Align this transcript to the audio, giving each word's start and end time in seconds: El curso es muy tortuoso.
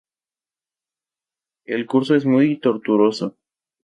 El 1.65 1.85
curso 1.85 2.15
es 2.15 2.25
muy 2.25 2.57
tortuoso. 2.57 3.35